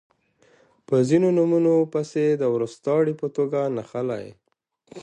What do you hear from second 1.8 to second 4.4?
پسې د وروستاړي په توګه نښلی